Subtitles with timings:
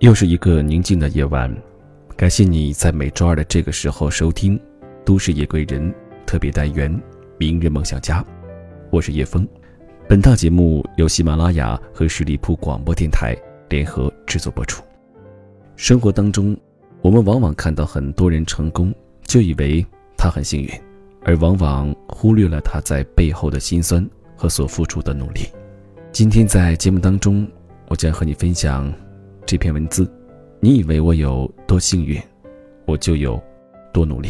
[0.00, 1.52] 又是一个宁静的夜晚，
[2.16, 4.56] 感谢你在每周二的这个时候收听
[5.04, 5.92] 《都市夜归人》
[6.24, 6.88] 特别单元
[7.36, 8.22] 《明日梦想家》，
[8.90, 9.46] 我是叶枫。
[10.08, 13.36] 本档节目由喜马拉雅和十里铺广播电台
[13.68, 14.84] 联合制作播出。
[15.74, 16.56] 生活当中，
[17.02, 18.94] 我们往往看到很多人成功，
[19.24, 19.84] 就以为
[20.16, 20.70] 他很幸运，
[21.24, 25.40] 而往往忽略了他在背后的辛酸和所付出的努力。
[26.12, 27.44] 今天在节目当中，
[27.88, 28.94] 我将和你分享。
[29.48, 30.06] 这篇文字，
[30.60, 32.20] 你以为我有多幸运，
[32.84, 33.42] 我就有
[33.94, 34.28] 多努力。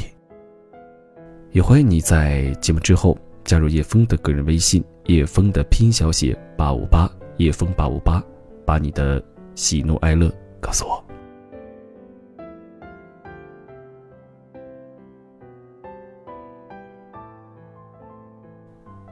[1.50, 8.22] 也欢迎你在节目之后加入叶枫的个人微信，叶枫的拼音小写八五八，叶枫八五八，
[8.64, 9.20] 把你的
[9.56, 11.04] 喜怒哀乐告诉我。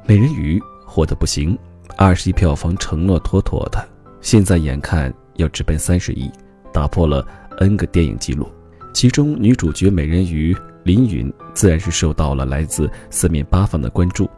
[0.06, 1.58] 美人鱼火的不行，
[1.98, 3.88] 二十亿票房承诺妥妥的，
[4.20, 5.12] 现在眼看。
[5.38, 6.30] 要直奔三十亿，
[6.72, 7.26] 打破了
[7.58, 8.48] N 个电影记录。
[8.92, 14.28] 其中女主角美人鱼林允自然是受到了来自四面八方的关注。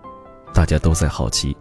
[0.53, 1.57] 大家都在好奇，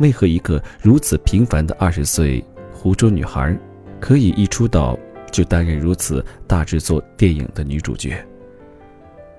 [0.00, 3.58] 为何一个如此平凡的二十岁湖州女孩，
[4.00, 4.98] 可以一出道
[5.30, 8.22] 就担任如此大制作电影的女主角？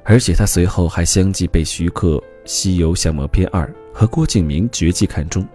[0.04, 5.46] 而且她随后还相继被徐克《西游降魔篇二》和郭敬明《绝技》看中，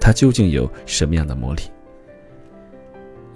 [0.00, 1.62] 她究竟有什么样的魔力？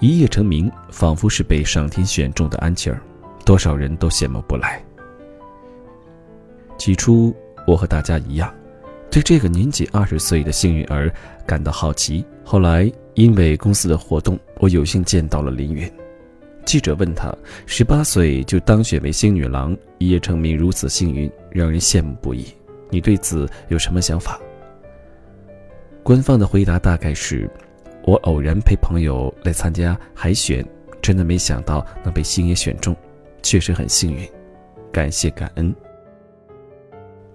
[0.03, 3.00] 一夜成名，仿佛是被上天选中的安琪儿，
[3.45, 4.84] 多少人都羡慕不来。
[6.77, 7.33] 起初，
[7.69, 8.53] 我和大家一样，
[9.12, 11.09] 对这个年仅二十岁的幸运儿
[11.47, 12.25] 感到好奇。
[12.42, 15.89] 后来，因为公司的活动，我有幸见到了林允。
[16.64, 17.33] 记者问他
[17.64, 22.47] ：“十八岁就当选为星女郎，一夜成名，如此幸运，让人羡慕不已。
[22.91, 24.37] 你对此有什么想法？”
[26.03, 27.48] 官方的回答大概是。
[28.05, 30.65] 我偶然陪朋友来参加海选，
[31.00, 32.97] 真的没想到能被星爷选中，
[33.43, 34.28] 确实很幸运，
[34.93, 35.75] 感谢感恩。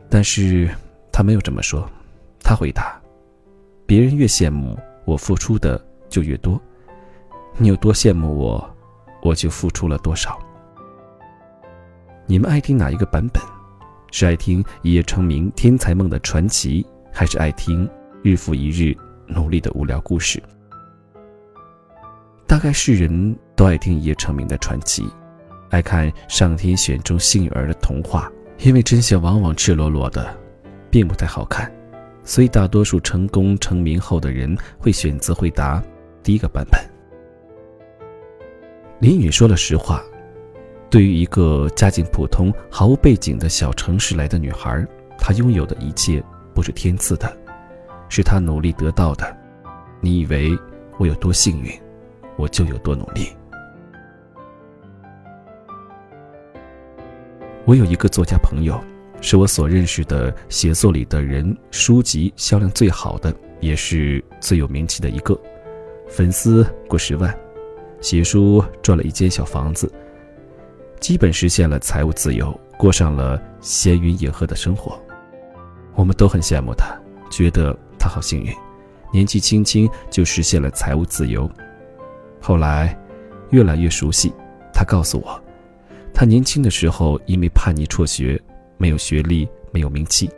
[0.10, 0.70] 但是
[1.12, 1.90] 他没有这么说，
[2.42, 3.02] 他回答
[3.88, 6.60] ：“别人越羡慕我付出的就越多，
[7.58, 8.76] 你有多羡慕我，
[9.22, 10.38] 我就付出了多少。”
[12.28, 13.42] 你们爱听哪一个版本？
[14.12, 17.90] 是爱听一夜成名天才梦的传奇，还是爱听
[18.22, 18.96] 日复一日
[19.28, 20.44] 努力的无聊故事？
[22.48, 25.06] 大概世人都爱听一夜成名的传奇，
[25.70, 30.34] 爱看上天选中幸运儿的童话，因为真相往往赤裸裸的，
[30.90, 31.70] 并不太好看，
[32.24, 35.84] 所以大多数成功成名后的人会选择回答
[36.24, 36.82] 第一个版本。
[39.02, 40.02] 林允说了实话，
[40.90, 44.88] 对于一个家境普通、毫无背景的小城市来的女孩，
[45.18, 46.24] 她拥有的一切
[46.56, 47.30] 不是天赐的，
[48.08, 49.36] 是她努力得到的。
[50.00, 50.58] 你以为
[50.98, 51.70] 我有多幸运？
[52.38, 53.30] 我就有多努力。
[57.66, 58.80] 我有一个作家朋友，
[59.20, 65.38] 是我所认识的写作里的人书籍销量最好的，也是最有名气的一个，
[66.08, 67.38] 粉丝过十万，
[68.00, 69.92] 写书赚了一间小房子，
[71.02, 74.98] 基本实现了财务自由，过上了闲云野鹤的生活。
[75.96, 76.98] 我们都很羡慕他，
[77.30, 78.54] 觉得他好幸运，
[79.12, 81.52] 年纪轻轻就实现了财务自由。
[82.40, 82.98] 后来，
[83.52, 84.34] 越来越熟悉。
[84.74, 85.42] 他告诉我，
[86.14, 88.40] 他年轻的时候因为叛逆辍学，
[88.78, 90.30] 没有学历，没有名气，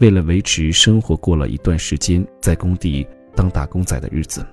[0.00, 4.44] 为了维持生活，过了一段时间在工地当打工仔的日子，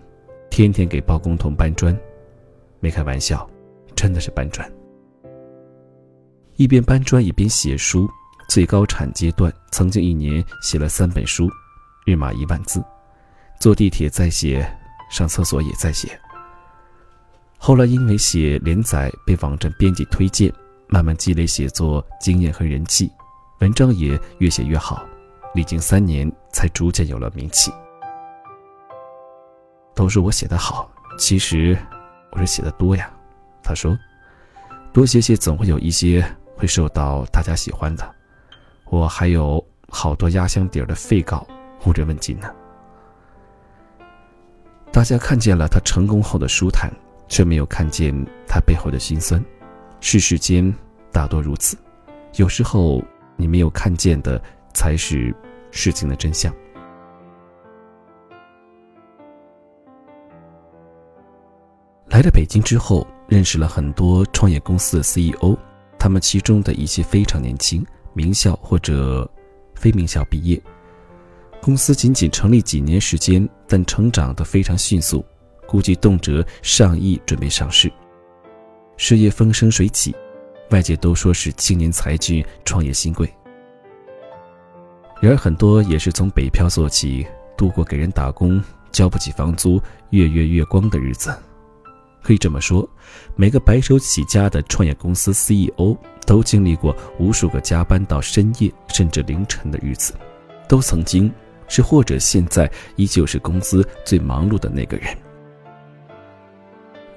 [0.50, 1.98] 天天给包工头搬砖。
[2.80, 3.50] 没开玩笑，
[3.96, 4.72] 真的是搬砖。
[6.58, 8.08] 一边搬砖一边写书，
[8.48, 11.50] 最高产阶段曾经一年写了三本书，
[12.06, 12.84] 日码一万字。
[13.60, 14.64] 坐地铁在写，
[15.10, 16.20] 上厕所也在写。
[17.64, 20.52] 后来因为写连载被网站编辑推荐，
[20.88, 23.08] 慢慢积累写作经验和人气，
[23.60, 25.06] 文章也越写越好，
[25.54, 27.72] 历经三年才逐渐有了名气。
[29.94, 30.90] 都说我写的好，
[31.20, 31.78] 其实
[32.32, 33.14] 我是写的多呀。
[33.62, 33.96] 他说，
[34.92, 36.26] 多写写总会有一些
[36.58, 38.16] 会受到大家喜欢的。
[38.86, 41.48] 我还有好多压箱底儿的废稿
[41.86, 42.52] 无人问津呢。
[44.92, 46.92] 大家看见了他成功后的舒坦。
[47.32, 48.14] 却没有看见
[48.46, 49.42] 他背后的辛酸，
[50.02, 50.72] 世事间
[51.14, 51.78] 大多如此，
[52.36, 53.02] 有时候
[53.38, 54.40] 你没有看见的
[54.74, 55.34] 才是
[55.72, 56.54] 事情的真相。
[62.10, 65.58] 来了北京之后，认识了很多创业公司的 CEO，
[65.98, 67.82] 他们其中的一些非常年轻，
[68.12, 69.28] 名校或者
[69.74, 70.62] 非名校毕业，
[71.62, 75.24] 公司仅仅成立几年时间，但成长的非常迅速。
[75.72, 77.90] 估计动辄上亿，准备上市。
[78.98, 80.14] 事业风生水起，
[80.72, 83.34] 外界都说是青年才俊，创业新贵。
[85.22, 87.26] 然而，很多也是从北漂做起，
[87.56, 91.34] 度过给人打工、交不起房租、月月月光的日子。
[92.22, 92.86] 可以这么说，
[93.38, 95.96] 每个白手起家的创业公司 CEO
[96.28, 100.14] 都经历过无数个加班到深夜甚至凌晨的日子，
[100.68, 101.32] 都曾经
[101.70, 105.08] 是或者现在依旧是公司最忙碌的那个人。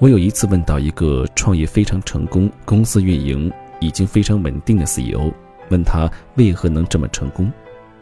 [0.05, 5.33] 我有一次问到一个创业非常成功、公司运营已经非常稳定的 CEO，
[5.71, 7.51] 问他为何能这么成功。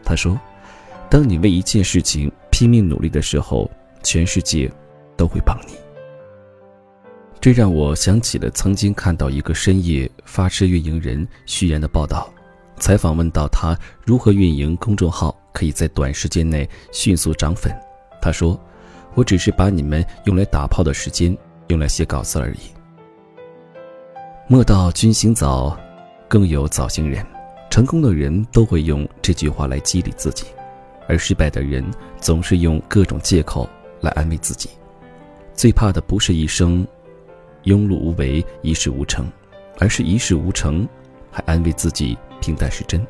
[0.03, 0.37] 他说
[1.09, 3.71] ：“当你为一件事情拼命努力的时候，
[4.03, 4.69] 全世界
[5.15, 5.75] 都会帮你。”
[7.39, 12.29] 这让我想起了曾经看到一个深夜发车运营人徐言的报道，
[12.79, 17.73] 采访问到他如何运营公众号，可以在短时间内迅速涨粉。
[18.21, 18.59] 他说
[19.15, 21.33] ：“我只是把你们用来打炮的时间
[21.67, 22.59] 用来写稿子而已。”
[24.47, 25.77] 莫道君行早，
[26.27, 27.25] 更有早行人。
[27.69, 30.45] 成功的人都会用这句话来激励自己，
[31.07, 31.83] 而失败的人
[32.19, 33.67] 总是用各种借口
[33.99, 34.69] 来安慰自己。
[35.55, 36.85] 最怕的不是一生
[37.63, 39.25] 庸碌无为、一事无成，
[39.79, 40.87] 而是一事无成
[41.31, 43.03] 还安慰自己平淡是真。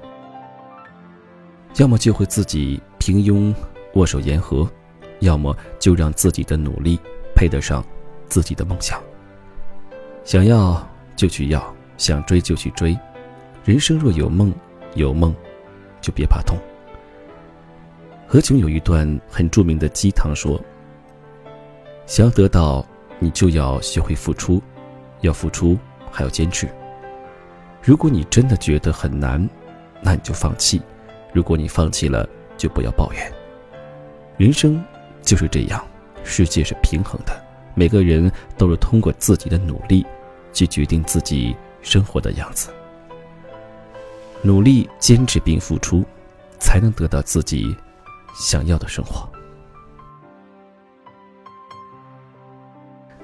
[1.75, 3.53] 要么就会自己平庸
[3.95, 4.65] 握手言和，
[5.19, 6.97] 要么就让自己的努力
[7.35, 7.83] 配得上
[8.27, 9.01] 自己的梦想。
[10.23, 12.97] 想要就去要，想追就去追。
[13.65, 14.53] 人生若有梦，
[14.95, 15.33] 有梦，
[16.01, 16.57] 就别怕痛。
[18.27, 20.59] 何炅有一段很著名的鸡汤说
[22.07, 22.85] ：“想要得到，
[23.19, 24.61] 你就要学会付出，
[25.21, 25.77] 要付出
[26.11, 26.67] 还要坚持。
[27.81, 29.47] 如果你真的觉得很难，
[30.01, 30.79] 那你就放弃；
[31.33, 32.27] 如果你放弃了，
[32.57, 33.31] 就不要抱怨。
[34.37, 34.83] 人生
[35.21, 35.85] 就是这样，
[36.23, 37.42] 世界是平衡的，
[37.75, 40.05] 每个人都是通过自己的努力，
[40.51, 42.69] 去决定自己生活的样子。”
[44.41, 46.03] 努力、坚持并付出，
[46.59, 47.75] 才能得到自己
[48.35, 49.27] 想要的生活。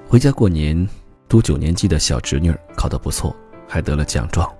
[0.08, 0.88] 回家过年，
[1.28, 3.36] 读九年级的小侄女考得不错，
[3.68, 4.50] 还得了奖状。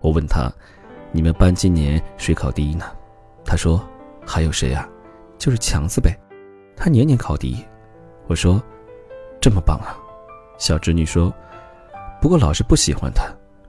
[0.00, 0.52] 我问她
[1.12, 2.84] ：“你们班今年谁考第一呢？”
[3.46, 3.82] 她说
[4.26, 4.88] ：“还有谁啊？
[5.38, 6.16] 就是强子呗，
[6.76, 7.64] 他年年考第一。”
[8.28, 8.62] 我说
[9.42, 9.98] ：“这么棒啊！”
[10.56, 11.30] 小侄女说
[12.22, 13.24] ：“不过老师不喜欢他，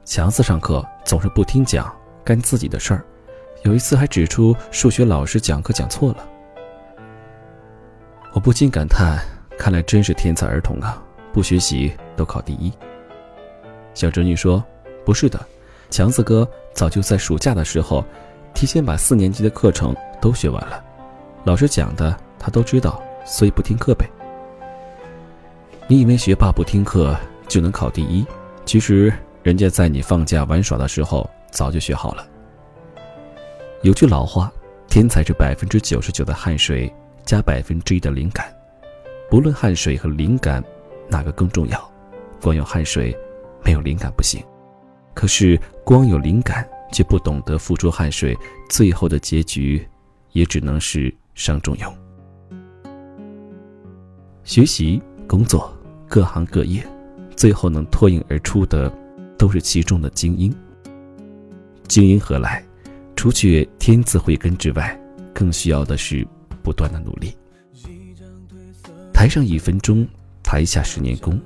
[0.06, 1.94] 强子上课总是不听讲。”
[2.26, 3.04] 干自己的事儿，
[3.64, 6.26] 有一次还指出数学老师讲课讲错了。
[8.32, 9.20] 我不禁感叹：
[9.60, 11.04] 看来真是天才儿童啊！
[11.34, 12.72] 不学习都考第一。
[13.94, 14.64] 小侄女说
[15.04, 15.38] ：“不是的，
[15.90, 18.06] 强子哥早就在暑假的时候，
[18.54, 20.82] 提前把四年级的课程都学完了，
[21.44, 24.10] 老师讲的他都知道，所以不听课呗。
[25.88, 27.16] 你以为学霸不听课
[27.48, 28.26] 就能考第一？
[28.66, 29.14] 其实
[29.44, 32.28] 人家在你放假玩耍的时候。”早就学好了。
[33.84, 34.52] 有句老话
[34.90, 36.92] ：“天才是百分之九十九的汗水
[37.24, 38.52] 加百分之一的灵感。”
[39.30, 40.64] 不论汗水和灵感
[41.08, 41.92] 哪个更重要，
[42.42, 43.16] 光有汗水
[43.64, 44.44] 没有灵感不行。
[45.14, 48.36] 可是光有灵感却不懂得付出汗水，
[48.68, 49.88] 最后的结局
[50.32, 51.98] 也只能是伤仲永。
[54.44, 55.00] 学习、
[55.34, 55.76] 工作，
[56.08, 56.86] 各行各业，
[57.36, 58.94] 最后能脱颖而出的，
[59.36, 60.56] 都是其中的精英。
[61.88, 62.64] 精英何来？
[63.16, 64.96] 除去天资慧根之外，
[65.34, 66.24] 更需要的是
[66.62, 67.36] 不断的努力。
[69.12, 70.08] 台上一分钟，
[70.44, 71.42] 台下十年功。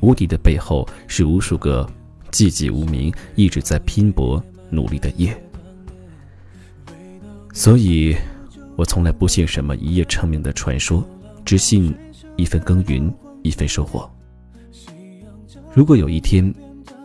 [0.00, 1.86] 无敌的背后是无数个
[2.30, 5.38] 寂寂无名、一直在拼搏努力的夜。
[7.52, 8.16] 所以，
[8.76, 11.06] 我从来不信什么一夜成名的传说，
[11.44, 11.94] 只信
[12.36, 13.12] 一份耕耘
[13.46, 14.10] 一份收获。
[15.72, 16.52] 如果有一天，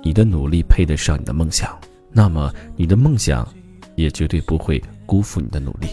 [0.03, 1.77] 你的努力配得上你的梦想。
[2.11, 3.47] 那么，你的梦想
[3.95, 5.87] 也绝对不会辜负你的努力。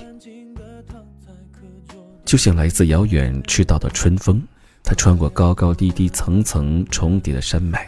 [2.25, 4.43] 就像来自遥远赤道的春风，
[4.83, 7.87] 它穿过高高低低、层层重叠的山脉，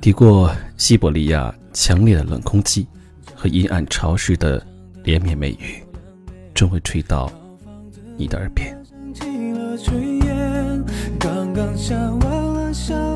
[0.00, 2.86] 抵过西伯利亚强烈的冷空气
[3.34, 4.64] 和阴暗潮湿的
[5.02, 5.82] 连绵梅雨，
[6.54, 7.32] 终会吹到
[8.16, 8.76] 你的耳边。
[11.56, 13.15] 刚下完了小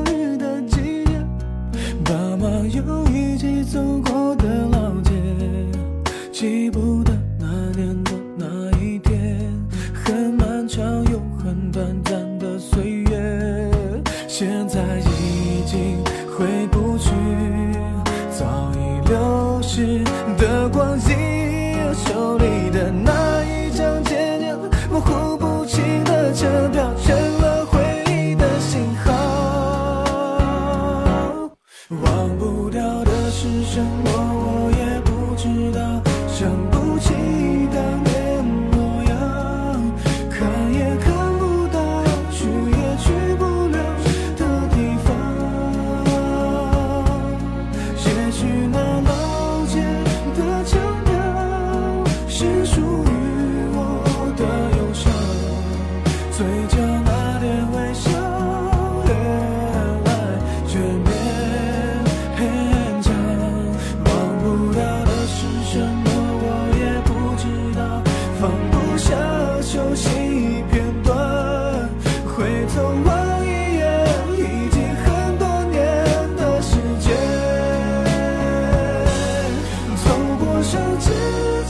[80.63, 81.09] 手指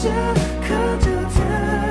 [0.03, 0.09] 甲
[0.67, 1.90] 刻着天。